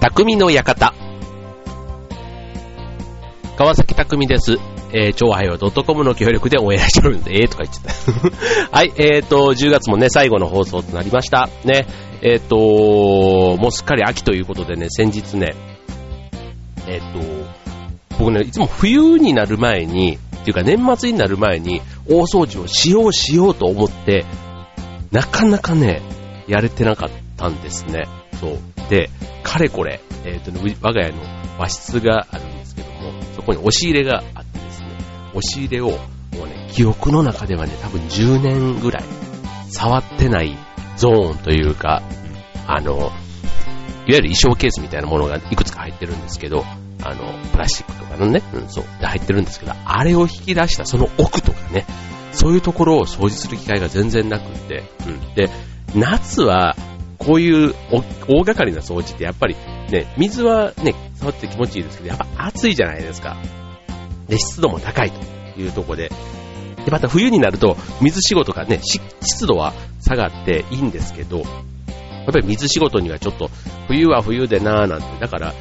[0.00, 0.94] 匠の館。
[3.58, 4.56] 川崎匠です。
[4.94, 8.72] えー、超はよ .com の協力で応援しておるんで、えーとか言っちゃった。
[8.78, 11.50] はい、えーと、10月もね、最後の放送となりました。
[11.66, 11.86] ね、
[12.22, 12.56] えーと、
[13.60, 15.54] もうすっかり秋ということでね、先日ね、
[16.86, 17.18] えーと、
[18.18, 24.24] 僕ね、いつも冬になる前に、っていうか年末になる前に、大掃除をしようしようと思って、
[25.12, 26.00] なかなかね、
[26.48, 28.08] やれてなかったんですね。
[28.40, 28.58] そう。
[28.88, 29.10] で、
[29.42, 31.18] かれこれ、えっ、とね、我が家の
[31.58, 34.88] 和室があるんですけども、そこに押し入れがあってですね、
[35.34, 35.96] 押し入れを、も
[36.44, 39.04] うね、記憶の中ではね、多分10年ぐらい、
[39.68, 40.56] 触ってない
[40.96, 42.02] ゾーンというか、
[42.66, 43.10] あの、いわ
[44.06, 46.64] ゆる衣装ケースみたいなものがいくつか入ってるんですけど、
[47.02, 51.86] あの、プラスチックとかのね、うん、そう、で入ってるんですけど、あれを引き出したその奥とかね、
[52.32, 55.34] そういうところを掃除する機会が全然なくって、うん。
[55.34, 55.50] で、
[55.94, 56.76] 夏は、
[57.20, 58.00] こういう大
[58.40, 59.54] 掛かりな掃除ってやっぱり
[59.90, 63.36] ね、水はね、触って気持ちいいですけど、やっぱ暑いじゃないですか。
[64.26, 65.12] で、湿度も高い
[65.54, 66.10] というとこで。
[66.84, 73.50] で、また冬になると、水仕事がね、湿度は下がっていいんですけど、やっぱり水仕事にはちょっと、
[73.86, 75.54] 冬は冬でなーなんて、だから、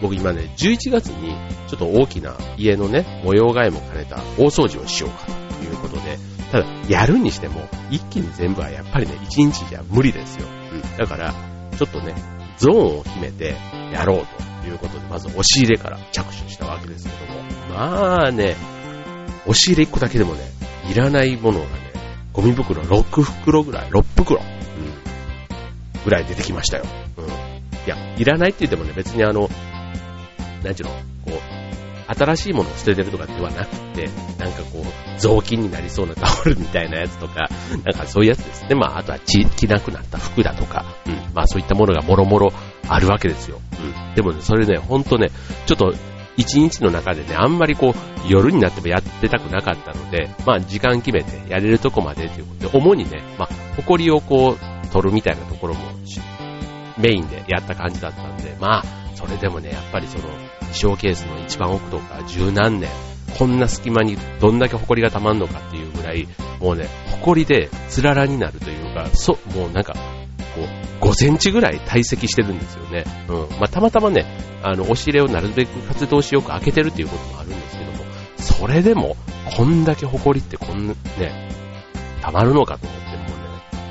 [0.00, 1.34] 僕今ね、11月に
[1.68, 6.18] ちょっと大きな家のね、模様替えも兼ねた大掃除をしようかということで、
[6.50, 10.46] ただ、やるにしても、一気に全部はやっぱりね、1日じゃ無理ですよ。
[10.98, 11.34] だから、
[11.76, 12.14] ちょっとね、
[12.58, 13.56] ゾーンを決めて
[13.92, 14.26] やろう
[14.62, 17.42] ということで、まず押し入れから着手したわけですけども。
[17.74, 18.56] まあね、
[19.42, 20.40] 押し入れ1個だけでもね、
[20.90, 21.70] いらないものがね、
[22.32, 26.84] ゴミ袋6袋ぐらい、6袋、うん、ぐらい出てきましたよ。
[27.16, 27.24] うん。
[27.24, 27.28] い
[27.86, 29.48] や、いらないって言ってもね、別にあの、
[30.62, 30.92] なんちゅうの、
[31.24, 31.63] こう、
[32.06, 34.84] 新しいものを捨ててるとかではなくて、なんかこう、
[35.18, 37.48] 雑巾になりそうなタオルみたいなやつとか、
[37.84, 38.74] なんかそういうやつですね。
[38.74, 42.52] まあ、あとは着なくなった服だとか、うん、まあそういったものがもろもろ
[42.88, 43.60] あるわけですよ。
[43.80, 44.14] うん。
[44.14, 45.30] でもね、それね、ほんとね、
[45.66, 45.94] ちょっと、
[46.36, 55.80] 一日の中でね、あんまりこう、夜になってもやってたくなかったので、まあ時間決めてやれるとこまでということで、主にね、まあ、埃をこう、取るみたいなところも、
[56.98, 60.24] メインでやった感じだったんで、まあ、それでもね、やっぱりその、
[60.74, 62.90] 衣装ケースの一番奥とか十何年、
[63.38, 66.28] こんな隙間にどんだけ埃が溜まんのかっていうぐらい、
[66.60, 66.88] もうね、
[67.20, 69.94] 埃でつららになるというか、そ、もうなんか、
[70.54, 70.60] こ
[71.00, 73.04] う、5センチぐらい堆積してるんですよね。
[73.28, 73.36] うん。
[73.58, 74.24] まあ、たまたまね、
[74.62, 77.98] あの、押し入れをなるべく活動しよく開けてるっていうこともあるんですけども、
[78.38, 79.16] それでも、
[79.56, 81.50] こんだけ埃ってこんな、ね、
[82.22, 83.32] 溜まるのかと思って、もうね、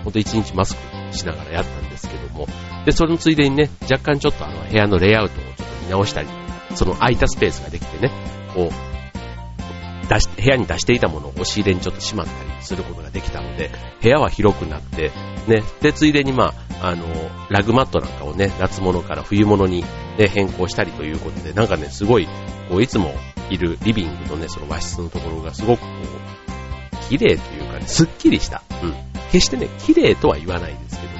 [0.04, 2.48] ほんと一日マスクしながらやったんですけども、
[2.86, 6.43] で、そのついでにね、若干ちょっとあの、部屋のレイアウトをちょっと見直したり、
[6.76, 8.12] その空いたスペースができてね、
[8.54, 15.12] こう、出し、部屋に出していたものを押し入れにちょっとしまったりすることができたので、部屋は広くなって、
[15.48, 17.06] ね、で、ついでにまあ、あの、
[17.50, 19.84] ラグマットなんかをね、夏物から冬物に、
[20.18, 22.28] ね、変更したりということで、なんかね、すごい、
[22.70, 23.14] こう、いつも
[23.50, 28.64] いるリビングのね、その和室のところがすごくこう、綺麗というかね、すっきりした。
[28.82, 28.94] うん。
[29.32, 31.20] 決してね、綺麗とは言わないですけども、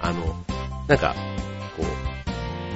[0.00, 0.44] あの、
[0.88, 1.14] なんか、
[1.76, 1.86] こう、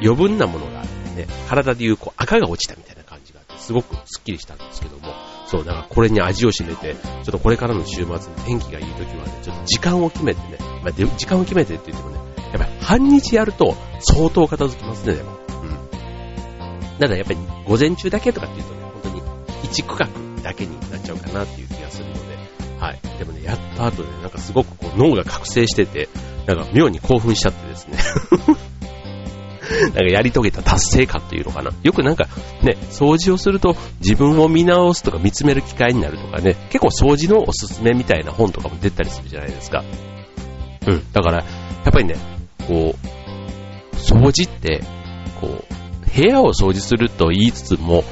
[0.03, 0.80] 余分なものが
[1.27, 5.15] ね、体でいうこう赤が落ちたみたいな感じがあって、すごくスッキリしたんですけども、
[5.47, 15.33] そう、だからこれに味を占めて、ちょっとこれからの週末、天気がいい時はね、ちょっと時間を決めてね、まあ、で時間を決めてって言ってもね、やっぱり半日やると相当片付きますね、でも。
[15.33, 16.99] うん。
[16.99, 19.23] ただやっぱり午前中だけとかって言うとね、本当に
[19.65, 20.09] 一区画
[20.43, 22.21] だけになっちゃうかなっていう気がするので、
[22.79, 23.01] はい。
[23.19, 26.09] でもね、やった後で、なんかすごくこう脳が覚醒してて、
[26.47, 27.99] なんか妙に興奮しちゃってですね。
[29.81, 31.71] なんかやり遂げた達成感というのかな。
[31.83, 32.27] よくなんか
[32.63, 39.85] ね、掃除をすると自分を見直すとか見つめる機会になるとかね、結構掃除のおすすめみたいな本とかも出たりするじゃないですか。
[40.87, 41.13] うん。
[41.13, 41.45] だから、や
[41.89, 42.17] っぱりね、
[42.67, 44.83] こう、掃除って、
[45.41, 48.05] こう、部屋を掃除すると言いつつも、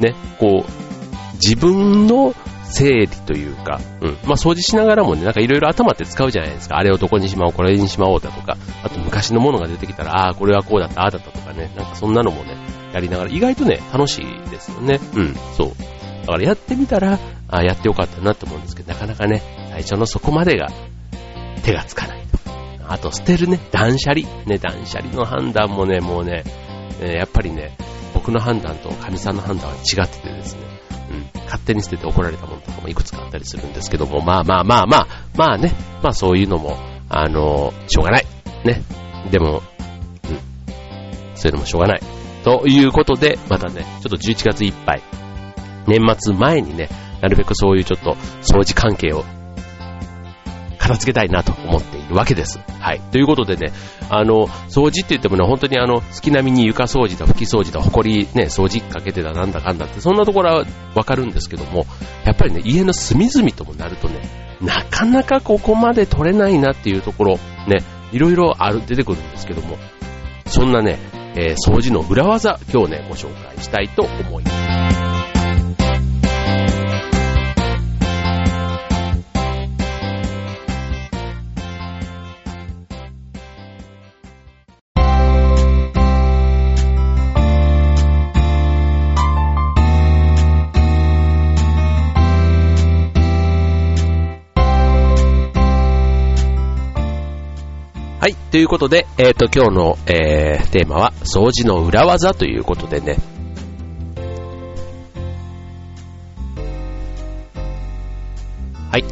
[0.00, 2.34] ね、こう、自分の
[2.72, 4.10] 整理というか、うん。
[4.24, 6.78] まあ、掃除しながらもね、なんかいろいろ頭って使うじゃないですか。
[6.78, 12.56] あれをどこにしまおう、これにしまおうだとか、あと昔のものが出てきたら、ああ、これはこうだった、ああだったとかね、なんかそんなのもね、
[12.92, 14.98] やりながら、意外とね、楽しいですよね。
[15.14, 15.68] うん、そう。
[16.22, 20.68] だからやってみたら、ああ、やってよかったなって思うんですけど、なかなかね、最初のそこまでが
[21.62, 22.38] 手がつかないと。
[22.88, 24.26] あと、捨てるね、断捨離。
[24.46, 26.44] ね、断捨離の判断もね、もうね、
[27.00, 27.76] えーやっぱりね、
[28.14, 30.71] 僕の判断とかみさんの判断は違っててですね、うん、
[31.52, 35.06] 勝手に捨てて怒られたものとかもいくつかあったりするんですけども、まあまあまあまあ、
[35.36, 35.70] まあね、
[36.02, 36.78] まあそういうのも、
[37.10, 38.26] あのしょうがない。
[38.64, 38.82] ね。
[39.30, 39.62] でも、
[40.24, 40.38] うん、
[41.34, 42.00] そういうのもしょうがない。
[42.42, 45.02] ということで、またね、ちょっと11月いっぱい、
[45.86, 46.88] 年末前にね、
[47.20, 49.22] なるべくそういうちょっと掃除関係を
[50.82, 52.58] 片付けたいなと思っているわけです。
[52.58, 53.00] はい。
[53.12, 53.72] ということでね、
[54.10, 60.64] あの、掃除って言ってもね、本当にあの、月並みに床掃除だ、拭き掃除だ、埃ね、掃除かけてだ、なんだかんだって、そんなところは
[60.96, 61.86] わかるんですけども、
[62.24, 67.38] やっぱりね、家の隅々ともなるとね、なかなかここまで取れないなっていうところ、
[67.68, 69.78] ね、いろいろある、出てくるんですけども、
[70.46, 70.98] そんなね、
[71.36, 74.81] えー、掃除の裏技、今日ね、ご紹介したいと思います。
[98.52, 103.16] ということで、えっ、ー、と、今日の、えー、テーマは、掃除の裏技ということでね。
[108.90, 109.04] はい。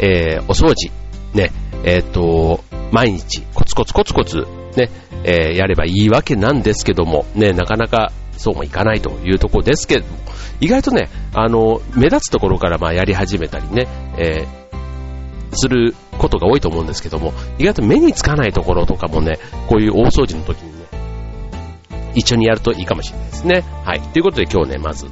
[0.00, 0.90] えー、お掃除。
[1.34, 1.50] ね。
[1.84, 4.88] えっ、ー、と、毎日、コツコツコツコツ、ね、
[5.22, 10.16] えー、やればいいわけなんですけども、ね、なかなかそうもいかないというところですけども、
[10.62, 13.86] 意外とね、あの、目立つところからまあやり始めたりね、
[14.16, 14.48] えー、
[15.52, 19.38] することが多いと思うんですけども、意外と目につかないところとかもね、
[19.68, 20.86] こういう大掃除の時にね、
[22.14, 23.64] 一緒にやるといいかもしれないですね。
[23.84, 24.00] はい。
[24.00, 25.06] ということで今日ね、まず、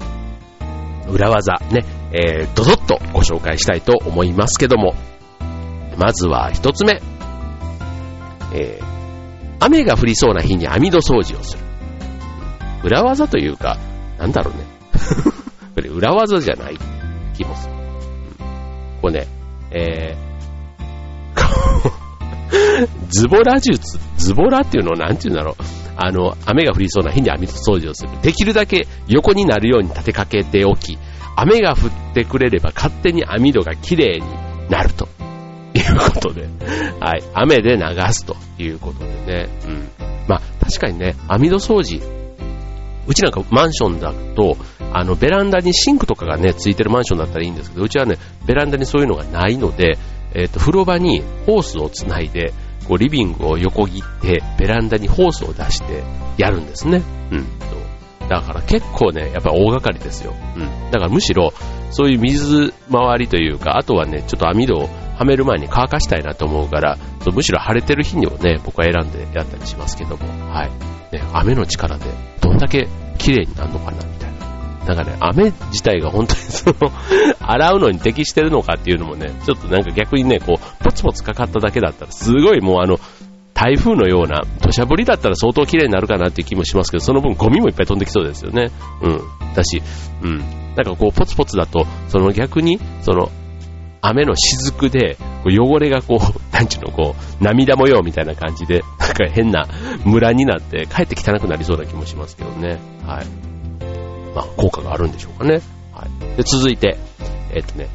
[1.09, 4.95] 裏技、ね、えー、ドドッとご紹介したいと思いますけども、
[5.97, 7.01] まずは一つ目、
[8.53, 8.85] えー、
[9.61, 11.65] 雨が降りそうな日に網戸掃除をする。
[12.85, 13.79] 裏技というか、
[14.19, 14.65] なんだろうね。
[15.75, 16.79] これ裏技じゃない
[17.35, 17.75] 気もする。
[19.01, 19.27] これね、
[19.71, 20.26] えー
[23.11, 25.87] ズボラ術、ズボラっていうのをなんて言うんだろう。
[25.97, 28.11] あの、雨が降りそうな日に網戸掃除をする。
[28.23, 30.99] できるだけ横になるように立てかけておき、
[31.37, 34.27] 雨が降ってくれれば勝手に網戸が綺麗に
[34.69, 35.09] なると
[35.75, 36.49] いうことで、
[37.01, 37.83] はい、雨で流
[38.13, 39.89] すということでね、うん。
[40.29, 42.01] まあ、確かにね、網戸掃除、
[43.07, 44.57] うちなんかマンションだと、
[44.93, 48.17] あの、ベランダにシンクとかがね、ついてるマンションだったらいいんですけど、うちはね、
[48.47, 49.99] ベランダにそういうのがないので、
[50.37, 52.53] えっ、ー、と、風呂場にホースをつないで、
[52.87, 56.05] こう、リビングを横切って、ベランダにホースを出して
[56.37, 57.03] やるんですね。
[57.33, 57.47] うん。
[58.29, 60.35] だから結構ね、やっぱり大掛かりですよ。
[60.57, 60.91] うん。
[60.91, 61.53] だからむしろ、
[61.91, 70.71] そういう水回りというか、あとはね、ちょっと網戸をはめる前に乾かしたいなと思うから、そうむしろ晴れてる日にもね、僕は選んでやったりしますけども、はい。
[71.15, 72.05] ね、雨の力で
[72.41, 74.26] どんだけ綺麗になるのかな、みたいな。
[74.87, 76.75] なんかね、雨自体が本当にその
[77.41, 82.99] 洗うのに適してるのかっていうのもね、ちょっとなんか逆にね、こう、ポツポツかかっただけだったら、すごいもうあの、
[83.53, 88.71] 台風のような土砂降りだったら相当綺麗になるかなっていう気もしますけど、その分ゴミもいっぱい飛んできそうですよね。
[89.03, 89.21] うん。
[89.55, 89.83] だし、
[90.23, 90.39] うん。
[90.77, 93.31] なんかこう、ポツポツだと、その逆に、その、
[94.03, 99.67] 雨の雫で、汚れがこう、 なんちゅうの、こう、涙模様みたいな感じで、なんか変な
[100.05, 102.79] ムラになって、帰って汚くなりそうな気もしますけどね。
[103.07, 103.56] はい。
[104.37, 105.63] まあ、効果があるんでしょうかね。
[105.93, 106.37] はい。
[106.37, 106.99] で、続いて、
[107.55, 107.89] えっ、とね、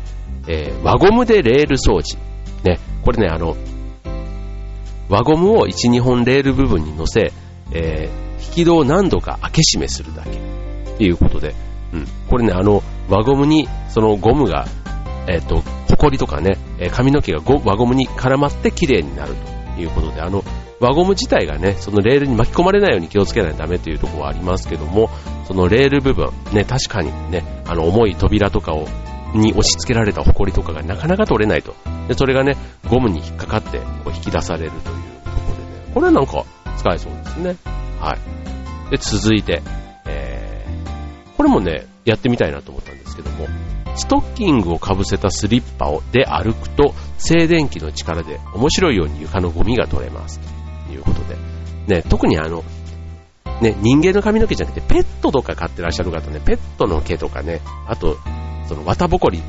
[0.47, 2.17] えー、輪ゴムでレール掃除。
[2.63, 3.55] ね、これね、あの、
[5.07, 7.31] 輪ゴムを1、2本レール部分に乗せ、
[7.73, 10.31] えー、引き戸を何度か開け閉めするだけ。
[10.31, 11.53] っていうことで、
[11.93, 12.07] うん。
[12.27, 14.65] これね、あの、輪ゴムに、そのゴムが、
[15.27, 16.57] えっ、ー、と、ホコリとかね、
[16.91, 20.43] 髪の毛が輪ゴムに絡まって綺麗になるということで、あの、
[20.79, 25.09] 輪ゴム自体がね、そのレールに巻き込まれないように気をつけないとダメというところはありますけども、
[25.47, 28.87] そのレール部分、ね、確かにね、あの重い扉とかを、
[29.33, 31.75] に押し付けられたホコリとかがなかなか取れないと。
[32.07, 32.57] で、それがね、
[32.89, 36.45] ゴムに引っかかってこう引き出されるというところでね、これなんか
[36.77, 37.55] 使えそうですね。
[37.99, 38.17] は
[38.89, 38.91] い。
[38.91, 39.61] で、続いて、
[40.05, 43.47] えー、これもね、やってみたいなと思ったんですけども、
[43.95, 50.61] ストッキングをかぶせたスリッパをで歩くと静電気の力で面白いように床のゴミが取れますと。
[50.91, 51.37] いうことで。
[51.87, 52.63] ね、特にあの、
[53.61, 58.17] ね、人間の髪の毛じゃなくて、ペットとか飼ってらっしゃる方ね、ペットの毛とかね、あと、
[58.67, 59.41] その、綿ぼこり、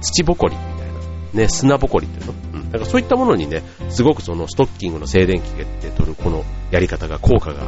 [0.00, 2.34] 土ぼこりみたいな、ね、砂ぼこりっていうの。
[2.54, 2.70] うん。
[2.70, 7.66] だからそういったものにね、すごくそのストッキングの静電気で取るこのやり方が効果が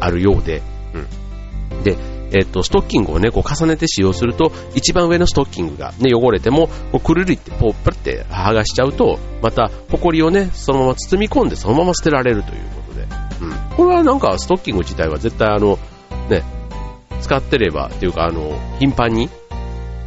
[0.00, 0.62] あるようで、
[0.94, 1.82] うん。
[1.82, 1.96] で、
[2.32, 13.06] えっと、ストッキングをね、こう重ねて使用すると、一番上のストッキングがね、汚れても、こうくるりってポップって剥がしちゃうと、また、ホコリをね、そのまま包み込んでそのまま捨てられるということで。
[13.42, 13.76] うん。
[13.76, 15.78] これはなんか、ストッキング自体は絶対あの、
[16.28, 16.42] ね、
[17.20, 19.30] 使ってれば、っていうかあの、頻繁に、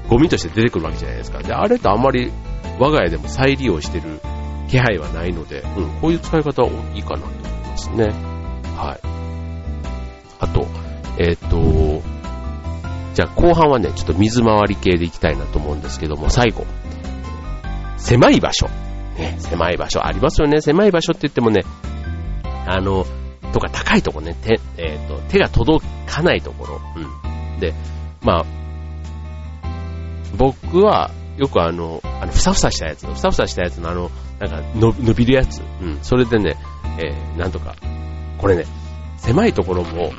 [0.09, 1.39] ゴミとして出てくるわけじゃないですか。
[1.39, 2.31] で、あれってあんまり、
[2.79, 4.19] 我が家でも再利用してる
[4.69, 8.05] 気配はないので、うん、こういう使い方はいいかなと思いますね。
[8.75, 9.28] はい。
[11.19, 12.01] えっ、ー、と、
[13.13, 16.65] じゃあ後半はね、ちょっと水回り系でいきたいなと思うんですけども、最後。
[17.97, 18.67] 狭い場所。
[19.17, 20.61] ね、狭い場所ありますよね。
[20.61, 21.63] 狭い場所って言ってもね、
[22.65, 23.05] あの、
[23.51, 26.81] とか高いところね、手、えっ、ー、と、手が届かないところ。
[26.95, 27.59] うん。
[27.59, 27.73] で、
[28.21, 28.45] まあ、
[30.37, 34.09] 僕は、よくあの、あの、ふさふさしたやつ、ふさふさしたやつのあの、
[34.39, 35.61] なんかの伸びるやつ。
[35.81, 35.99] うん。
[36.01, 36.55] それでね、
[36.97, 37.75] えー、なんとか、
[38.37, 38.65] これね、
[39.17, 40.11] 狭いところも、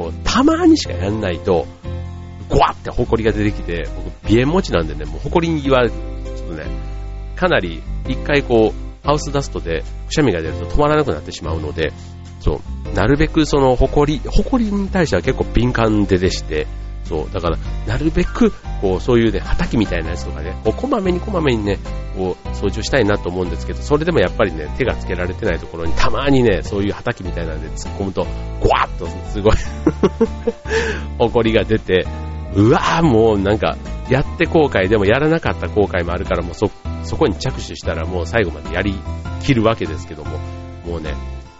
[0.00, 1.66] こう、たまにしかやんないと、
[2.48, 3.86] ゴワってホコリが出てきて、
[4.22, 6.64] 僕、鼻炎持ちなんでね、もうホコリには、ちょっとね、
[7.36, 11.92] かなり、一回こう、ハウスダストでくしゃみが出ると止まらなくなってしまうので、
[12.40, 16.66] そう、なるべくそのホコリ、ホコリに対しては結構敏感ででして、
[17.10, 21.80] そう、だから、なるべく、こう、そういうね、畑みたいなやつとかね、こう、こまめにこまめにね、
[22.16, 28.24] こう、掃除をしたいなと思うんですけど、それでもやっぱりね、手がつけられてないところに、たまにね、そういう畑みたいなので突っ込むと、
[28.60, 29.52] ゴワッと、すごい
[31.18, 32.06] ほこりが出て、
[32.54, 33.76] うわぁ、もうなんか、
[34.08, 36.70] やって後悔でもやらなかった後悔もあるから、もうそ、
[37.02, 38.94] そこに着手したらもう最後までやり
[39.42, 40.38] きるわけですけども、
[40.86, 41.14] もうね、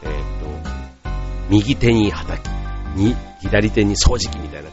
[0.04, 1.11] えー、っと、
[1.49, 2.49] 右手に畑、
[2.95, 4.71] に、左手に掃除機みたいな、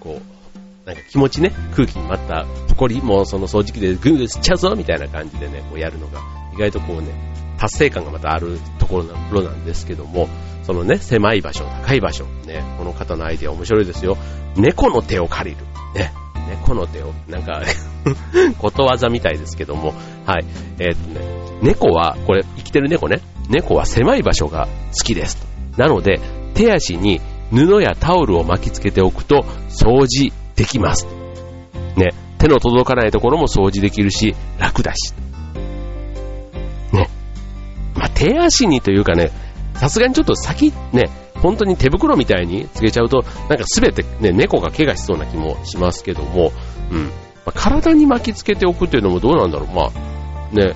[0.00, 6.20] こう、なんか気持ちね、空気に舞った埃もその掃除機でぐんぐん吸っちゃうぞみたいな感じでね、こうやるのが、
[6.54, 7.08] 意外とこうね、
[7.58, 10.28] 達成感がまたあるところなんですけども、
[10.62, 14.16] そのね、狭い場所、高い場所、ね、この方のアイデア面白いですよ。
[14.56, 15.64] 猫の手を借りる。
[15.94, 16.12] ね、
[16.48, 17.62] 猫の手を、なんか
[18.58, 19.94] ことわざみたいですけども、
[20.26, 20.44] はい。
[20.78, 21.20] えー、っとね、
[21.62, 25.46] 猫は、これ、生きてる猫ね、猫は狭い場所が好きです。
[25.76, 26.20] なので、
[26.54, 31.06] 手足に布やタオルを巻きつけておくと掃除できます。
[31.96, 35.12] ね、手の届かないところも掃除できるし、楽だし。
[36.92, 37.08] ね。
[37.94, 39.30] まあ、手足にというかね、
[39.74, 41.10] さすがにちょっと先、ね、
[41.42, 46.52] 本当に手袋みたいにつけちゃうと、なんかすべてね、猫が怪我しそうな気もしますけども、
[46.90, 47.04] うん。
[47.04, 47.10] ま
[47.46, 49.74] あ、体に巻きつけておくっていうのもどうなんだろう。
[49.74, 50.74] まあ、ね、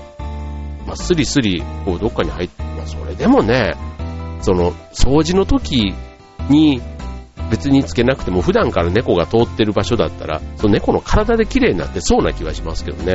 [0.87, 3.75] まあ、スリスリ、こう、どっかに入って、まあ、それでもね、
[4.41, 5.95] その、掃除の時
[6.51, 6.81] に
[7.51, 13.13] 別につけなくても普段から猫が通ってる場所だったら、その猫の体で綺麗になってそうな気はしますけどね。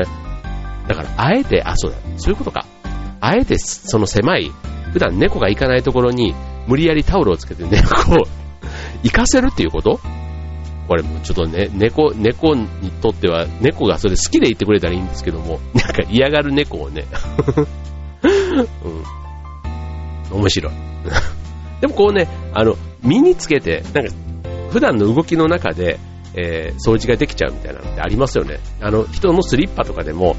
[0.88, 2.66] だから、あえて、あ、そうだ、そういうことか。
[3.22, 4.52] あえて、その狭い、
[4.94, 6.34] 普段猫が行かないところに、
[6.68, 8.28] 無理やりタオルをつけて猫を
[9.04, 10.00] 行かせるっていうこと？
[10.88, 12.66] これもちょっとね、猫、猫に
[13.02, 17.06] とっては、猫がそれ好きで言ってくれたらいいんですけども、なんか嫌がる猫をね、
[20.32, 20.40] うん。
[20.40, 20.74] 面白い。
[21.82, 24.14] でもこうね、あの、身につけて、なんか、
[24.72, 26.00] 普段の動きの中で、
[26.36, 28.60] えー、掃除ができちゃうみたいなのってありますよね。
[28.82, 30.36] あの、人のスリッパとかでも、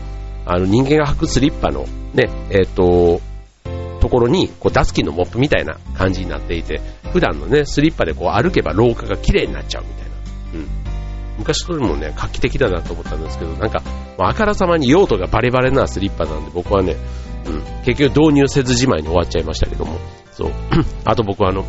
[0.47, 3.20] あの、人間が履くスリッパの、ね、えっ、ー、と、
[4.00, 6.80] ところに、こう、ダスキンのモップみたいな感じになっていて、
[7.12, 10.11] 普段のね、スリッパでこう歩けば廊下が綺麗になっちゃうみたいな。
[10.54, 10.80] うん。
[11.38, 13.82] 昔それもね、画期的だなと思ったんですけど、なんか、
[14.18, 16.97] あからさまに用途がバレバレなスリッパなんで、僕はね、
[17.47, 19.99] うん、結局導入せずじまいに終わっちゃいましたけども、
[20.32, 20.50] そう。
[21.04, 21.64] あと僕はあの、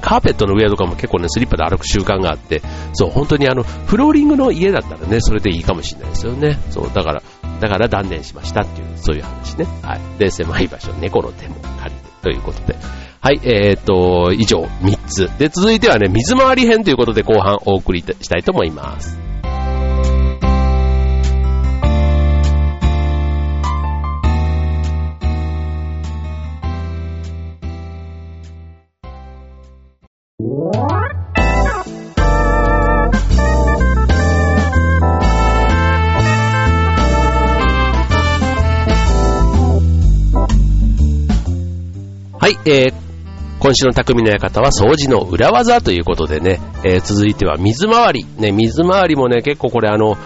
[0.00, 6.58] カーペットの上とかも結構ね、スリッパで歩く習慣があって、そう、本当にあの、フローリングの家だったらね、それでいいかもしれないですよね。
[6.70, 7.22] そう、だから、
[7.60, 9.66] だから断念しましたっていう、そういう話ね。
[9.82, 10.00] はい。
[10.18, 12.76] で、狭い場所、猫の手も借りて、ということで。
[13.20, 15.30] はい、えー、っと、以上、3つ。
[15.38, 19.27] で、続いてはね、水回り編ということで後半お送りしたいと思います。
[42.70, 42.92] えー、
[43.60, 48.26] 今週の匠の館は掃除の裏技ということでね、えー、続いては水回り。
[48.36, 50.18] ね、水回りもね、結構これあの、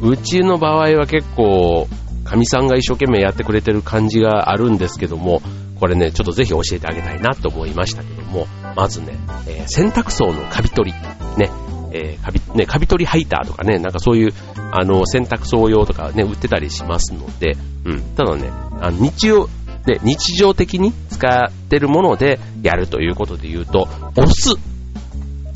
[0.00, 1.86] うちの場合は結構、
[2.24, 5.40] 神さんが一生懸命やってくれてる感じがあるんですけども、
[5.78, 9.16] これね、ちょっとぜひ教えてあげたいなと思いましたけども、まずね、
[9.46, 10.98] えー、洗濯槽のカビ取り。
[11.38, 11.48] ね、
[11.92, 14.32] えー、カビ、ね、カビ取りハイターとかね、なんかそういう、
[14.72, 19.48] あの、洗濯槽用とかね、売ってたりしますので、うん、ただね、あの日曜、
[19.88, 24.54] で、日常的に使ってるものでやるということで言うと、お酢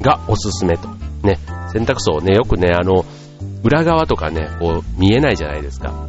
[0.00, 0.88] がおすすめと。
[1.22, 1.38] ね、
[1.70, 3.04] 洗濯槽ね、よくね、あの、
[3.62, 6.08] 裏側とかね、こう、見えないじゃないですか。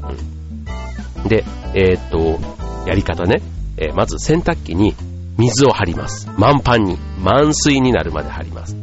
[1.21, 2.39] うん、で、えー、っと、
[2.87, 3.41] やり方ね、
[3.75, 4.95] えー、まず洗濯機に
[5.37, 6.29] 水を張ります。
[6.37, 8.77] 満パンに、満水になるまで張ります。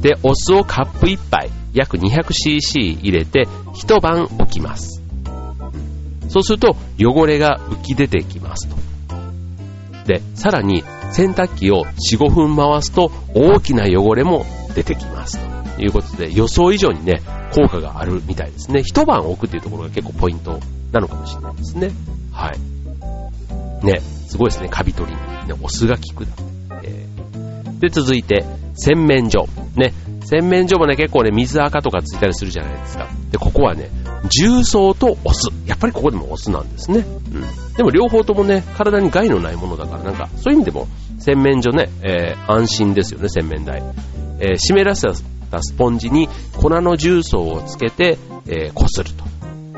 [0.00, 4.99] で、お酢をカップ1杯、約 200cc 入れて、一晩置きます。
[6.30, 8.76] そうすると汚れが浮き出てきますと。
[10.06, 15.38] で、さらに洗濯機を4、5分回すと大きな汚れも出てきます
[15.76, 17.20] ということで予想以上にね、
[17.52, 18.82] 効果があるみたいですね。
[18.84, 20.60] 一晩置くっていうところが結構ポイント
[20.92, 21.90] なのかもしれないですね。
[22.32, 23.84] はい。
[23.84, 25.48] ね、すごいですね、カビ取りに。
[25.48, 26.26] ね、お酢が効く。
[26.84, 28.44] えー、で、続いて、
[28.74, 29.48] 洗面所。
[29.74, 29.92] ね、
[30.24, 33.08] 洗面所もね、結構ね、水垢とかついたりするじゃないですか。
[33.32, 33.90] で、ここはね、
[34.28, 35.48] 重曹とお酢。
[35.66, 36.98] やっぱりここでもお酢なんですね。
[36.98, 37.74] うん。
[37.76, 40.86] でも両方ともね、体に害のないものだから、なんか、そういう意味でも、
[41.18, 43.82] 洗面所ね、えー、安心ですよね、洗面台。
[44.40, 45.08] えー、湿らせ
[45.50, 49.24] たスポンジに粉の重曹をつけて、えー、こすると。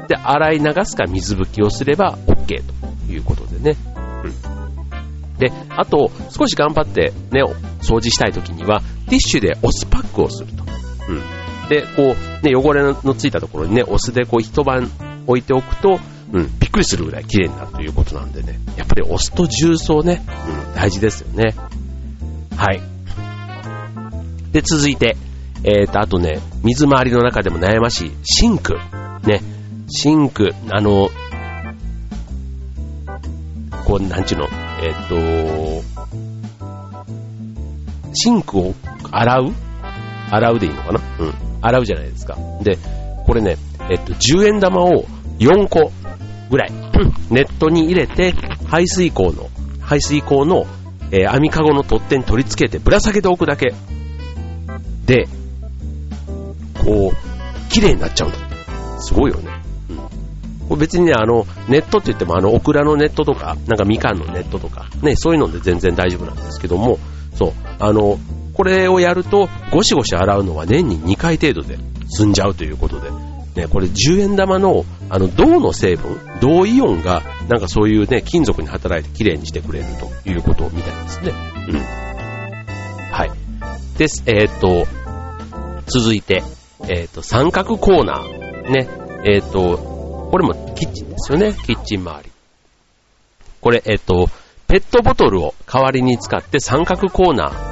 [0.08, 2.62] で、洗い流すか水拭きをすれば OK
[3.06, 3.76] ということでね。
[4.24, 5.38] うん。
[5.38, 7.42] で、あと、少し頑張ってね、
[7.80, 10.64] 掃除したい時には、ティッシュでお酢パックをすると。
[11.08, 11.41] うん。
[11.72, 14.90] で、こう、ね、汚れのついたところにね、お酢でこう一晩
[15.26, 15.98] 置いておくと、
[16.30, 20.22] うん、びっくりするぐらい綺麗になるということなんでね、やっぱりお酢と重曹ね、
[20.68, 21.54] うん、大事ですよね。
[22.56, 22.82] はい。
[24.52, 25.16] で、続いて、
[25.64, 28.76] えーと、あとね、水回りの中でも悩ましいシンク。
[29.24, 29.40] ね、
[29.88, 31.08] シンク、あの、
[33.86, 34.48] こう、なんちゅうの、
[34.82, 35.84] えっ、ー、と、
[38.12, 38.74] シンクを
[39.10, 39.52] 洗う？
[40.30, 41.00] 洗うでいいのかな？
[41.18, 41.51] うん。
[41.62, 42.36] 洗うじゃないですか。
[42.62, 42.78] で、
[43.24, 43.56] これね、
[43.90, 45.04] えっと、10円玉を
[45.38, 45.90] 4個
[46.50, 46.72] ぐらい、
[47.30, 48.34] ネットに入れて、
[48.66, 49.48] 排水口の、
[49.80, 50.66] 排水口の、
[51.10, 53.72] えー、網かごの取っ手に取り付けてぶら下げておくだけ。
[55.06, 55.26] で、
[56.84, 58.38] こう、綺麗になっちゃうんだ。
[59.00, 59.50] すごいよね。
[59.90, 59.96] うん。
[59.96, 60.06] こ
[60.70, 66.98] れ別にね、あの、ネットって言っても、あの、オクラのネットとか、なんかみかんのネットとか、ね、そういうので全然大丈夫なんですけども、
[67.34, 68.18] そう、あの、
[68.54, 71.78] これをやると、ゴシゴシ洗うのは年に2回程度で
[72.08, 73.10] 済んじゃうということで、
[73.54, 79.86] ね、これ10円玉の、あの、銅の成分、銅イオンが、なんかそういうね、金属に働いてきれいにしてくれる
[80.24, 81.32] ということみたいですね。
[81.68, 81.80] うん。
[83.12, 83.30] はい。
[83.98, 84.22] です。
[84.26, 84.86] えー、っと、
[85.86, 86.42] 続いて、
[86.84, 88.70] えー、っと、三角コーナー。
[88.70, 88.88] ね。
[89.24, 91.54] えー、っと、これもキッチンですよね。
[91.66, 92.30] キッチン周り。
[93.60, 94.28] これ、えっと、
[94.66, 97.71] ペットボトルを代わりに使って三角コーナー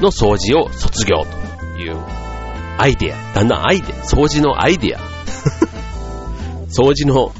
[0.00, 1.96] の掃除を卒業という
[2.78, 3.34] アイデア。
[3.34, 3.96] だんだんアイデア。
[3.98, 5.00] 掃除のアイデア。
[6.68, 7.32] 掃除の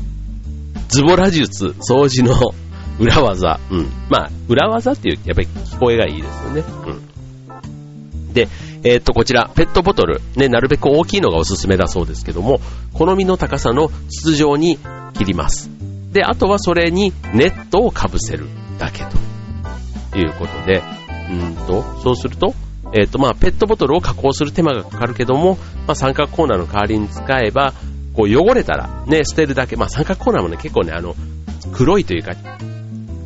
[0.89, 2.55] ズボラ術、掃除の
[2.99, 3.59] 裏技。
[3.71, 3.89] うん。
[4.09, 6.65] まあ、裏技っていう、やっぱり聞こえがいいですよね。
[6.87, 8.33] うん。
[8.33, 8.49] で、
[8.85, 10.21] え、っと、こちら、ペットボトル。
[10.37, 12.61] ね、なるべく大きいのがおすすめだそうですけども、
[12.93, 14.79] 好みの高さの筒状に
[15.15, 15.71] 切ります。
[16.13, 18.47] で、あとはそれにネットをかぶせる
[18.79, 19.05] だけ
[20.13, 20.83] ということで、
[21.31, 22.55] うんと、そうすると、
[22.93, 27.73] えっ、ー、と、まあ、ペットボトルを加工する手間がかかるけども、まあ、三角コーナーの代わりに使えば、
[28.15, 29.77] こう汚れたらね、捨てるだけ。
[29.77, 31.17] まあ、三角コーナーもね、結構ね、あの、
[31.73, 32.35] 黒いというか、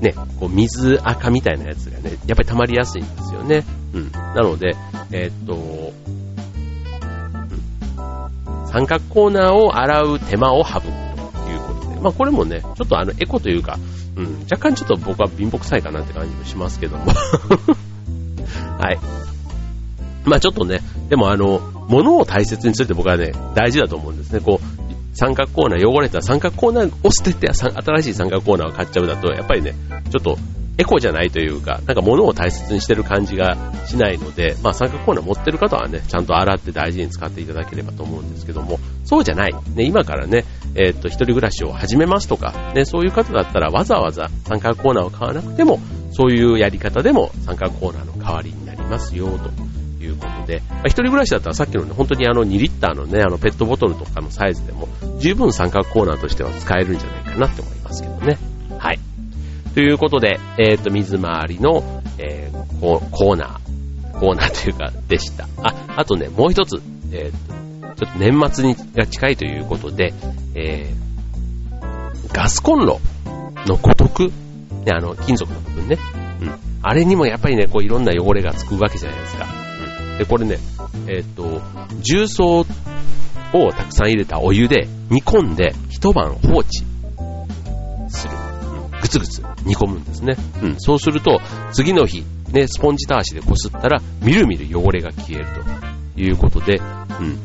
[0.00, 3.64] ね、こう水垢みたいなやつがね、やっぱり溜まりやすいんですよね。
[3.92, 4.12] うん。
[4.12, 4.76] なので、
[5.10, 5.56] えっ、ー、と、う
[8.64, 13.78] ん、三角コーナーを洗う手間を省くということで、まあこれもね、ちょっとあのエコというか、
[14.16, 17.06] うん、若干ちょっと僕は貧乏臭いかなって感じもしますけども。
[18.78, 18.98] はい。
[20.24, 24.40] まあちょっとね、でもあの、物を大切にするって僕はね、大事だと思うんですね。
[24.40, 29.74] こう、三角コーナー汚れた三角コーナーを捨てて新しい三角コーナーを買っちゃうだと、やっぱりね、
[30.10, 30.38] ちょっと
[30.76, 39.54] エコじゃないというか、なんか物を大切にしてる感じがしないので、まあ三角コーナー持ってる方はね、ちゃんと洗って大事に使っていただければと思うんですけども、そうじゃない。
[39.74, 40.44] ね、今からね、
[40.76, 45.80] えー、っと、一人暮らしを始めますとか、ね、そういう方だったらわざわざ三角コーナーを買わなくても、
[46.12, 49.50] そういうやり方でも三角コーナーの代わりにますよ、と
[50.02, 58.38] いうことで、まあ、一人暮らしだったらさっきのね、本当にあの2リッターのね、あのペットボトルとかのサイズでも、十分三角コーナーとしては使えるんじゃないかなって思いますけどね。
[58.78, 58.98] はい。
[59.74, 65.48] ということで、えっ、ー、と、水回りの、えー、コーナー、コーナーというか、でした。
[65.62, 66.80] あ、あとね、もう一つ、
[67.12, 70.14] えっ、ー、と、ちょっと年末にが近いということで、
[70.54, 73.00] えー、ガスコンロ
[73.66, 74.32] のごとく、ね、
[74.92, 75.98] あの、金属の部分ね。
[76.40, 76.67] うん。
[76.88, 79.46] あれにもやっぱりね、こういろんな汚れがつくわけじゃないですか。
[80.10, 80.18] うん。
[80.18, 80.56] で、これね、
[81.06, 81.60] えっ、と、
[82.00, 82.64] 重曹を
[83.72, 86.78] たくさん入れたお湯で煮込んで一晩放置
[88.08, 88.32] する。
[89.02, 90.34] ぐつぐつ煮込むんですね。
[90.62, 90.76] うん。
[90.78, 95.46] そうすると、次の日、ね、スポンジたわしでこすったら、みるみる汚れが消える
[96.16, 96.80] ということで、
[97.20, 97.38] うん。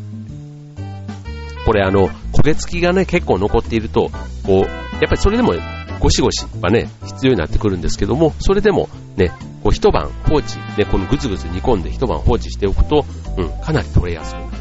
[1.66, 4.10] これあの、焦げ付きがね、結構残っていると、
[4.46, 4.68] こう、やっ
[5.02, 5.54] ぱりそれでも
[6.00, 9.32] ゴシゴシはね、必要になってくるんですけども、それでもね、
[9.64, 13.06] こう一晩放置、ね、このぐつぐつ煮込んで一晩放置しておくと、
[13.38, 14.54] うん、かなり取れやすくなる。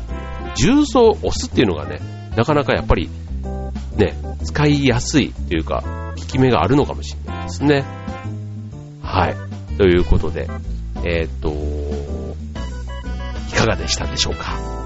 [0.57, 2.01] 重曹、お酢っていうのがね、
[2.37, 3.09] なかなかやっぱり、
[3.97, 5.83] ね、使いやすいというか、
[6.17, 7.85] 効き目があるのかもしれないですね。
[9.03, 9.37] はい。
[9.77, 10.49] ということで、
[11.05, 11.49] えー、っと、
[13.51, 14.82] いかがでしたでしょうか？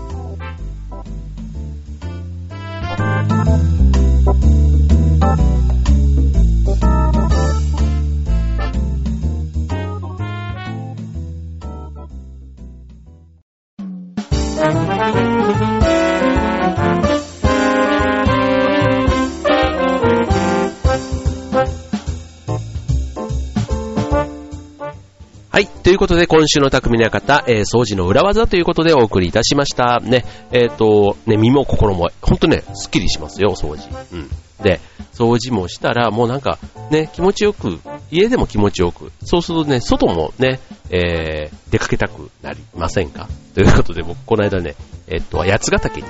[25.96, 29.98] いうことで、今週の匠の館、えー、掃除の裏技ということでお送りいたしました。
[30.00, 33.88] ね、えっ、ー、と、ね、身も心も、ほんとね、スッキリしますよ、掃除。
[34.12, 34.28] うん。
[34.62, 34.80] で、
[35.14, 36.58] 掃除もしたら、もうなんか、
[36.90, 37.80] ね、気持ちよく、
[38.10, 43.26] 家でも気持ちよく、そうするとね、外もね、えー、出かけたくなりませんか？
[43.54, 44.74] ということで、僕、この間ね、
[45.08, 46.06] えっ、と、八ヶ岳に、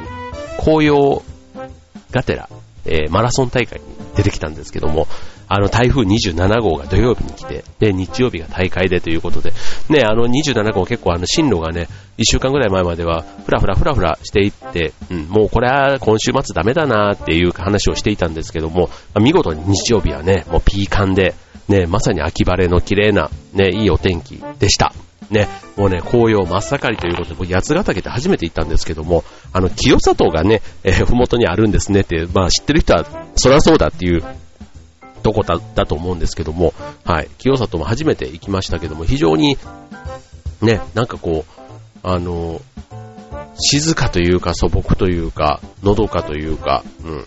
[0.58, 1.22] 紅葉
[2.10, 2.48] がてら、
[2.86, 3.84] えー、マラソン大会に
[4.16, 5.06] 出てきたんですけども、
[5.48, 9.52] あの台風27号が土曜日に来て、で、日曜日が大会でということで、
[9.88, 21.34] ね、あの27号結構あの進路がね、1週間ぐらい前までは、ふらふらふらふらしていって、うん、もうこれは今週末ダメだなっていう話をしていたんですけども、見事に日曜日はね、もうピーカンで、
[21.68, 24.92] ね、まさに秋晴れの綺麗な、ね、いいお天気でした。
[25.30, 33.04] ね、もうね、紅葉真っ盛りということで、僕、八ヶ岳って初めて行ったんですけども、あの、清里がね、えー、ふもとにあるんですねって、まあ知ってる人は、
[33.34, 34.22] そりゃそうだっていう
[35.26, 36.72] とこだだと思うんですけども、
[37.04, 39.58] はい、清里も初めて行きましたけども、非常に、
[40.62, 41.50] ね、なんかこう、
[42.04, 42.60] あの、
[43.58, 47.24] 静かというか素朴というか、のどかというか、うん。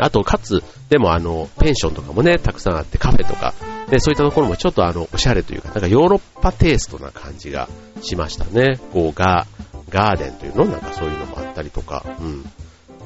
[0.00, 3.54] あと、かつ、でもあの、ペンションとかもね、たくさんあって、カフェとか、
[3.90, 7.68] ね、そういったところもちょっとあの、おしゃれというか、なんかヨーロッパテイストな感じが
[8.02, 8.80] しましたね。
[8.92, 9.46] こう、ガー、
[9.88, 10.64] ガーデンというの？
[10.64, 12.44] なんかそういうのもあったりとか、うん。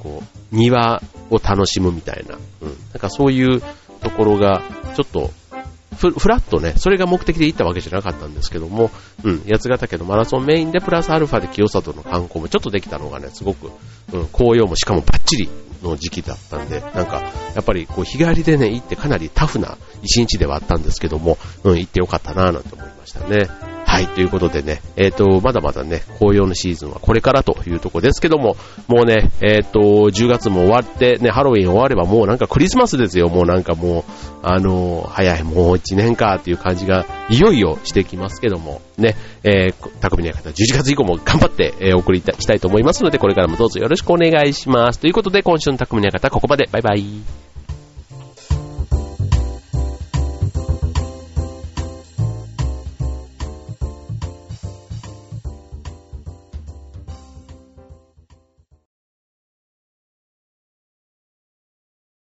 [0.03, 1.01] こう、庭
[1.31, 2.69] を楽しむみたいな、うん。
[2.69, 3.63] なんかそういう
[4.03, 4.63] ところが、
[4.95, 5.31] ちょっと、
[5.97, 8.91] ふ、ふらっとね、それが目的で行ったわけじゃなかったんですけども、
[9.25, 13.71] うん、八ヶ岳のマラソンメインでプラスアルファで清里の観光もちょっとできたのがね、すごく、
[14.13, 15.49] うん、紅葉もしかもバッチリ
[15.83, 17.23] の時期だったんで、なんか、
[17.55, 23.72] やっぱりこう日帰りでね、行ってかなりタフな一日ではあったんですけども、うん、行ってよかったなぁなんて思いましたね。
[23.93, 28.57] はい、ということでね、えっ、ー、と、まだまだね、紅葉のシーズンはこれからというとこですけども、
[28.89, 34.05] もうね、えっ、ー、と、10月も終わって、ね、ハロウィン終わればもうなんかクリスマスですよ、もうなんかもう、
[34.43, 45.01] あの、早い、もう1年かっていう感じが、いよいよしてきますけども、ね、えー、匠の方、11月以降も頑張って、えー、送りたしたいと思いますので、これからもどうぞよろしくお願いします。
[45.01, 47.52] ということで、今週の匠の方、ここまで、バイバイ。